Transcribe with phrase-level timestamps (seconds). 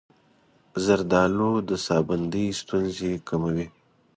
[0.85, 3.67] زردآلو د ساه بندۍ ستونزې کموي.